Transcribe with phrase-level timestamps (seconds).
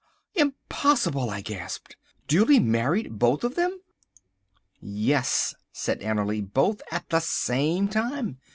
[0.33, 1.95] "Impossible!" I gasped;
[2.27, 3.79] "duly married, both of them?"
[4.81, 8.39] "Yes," said Annerly, "both at the same time.